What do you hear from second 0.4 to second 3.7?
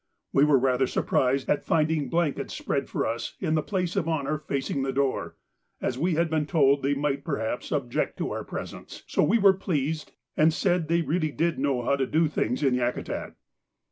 were rather surprised at finding blankets spread for us in the